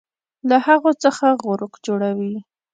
له 0.49 0.57
هغو 0.67 0.91
څخه 1.03 1.25
غروق 1.43 1.73
جوړوي 1.85 2.35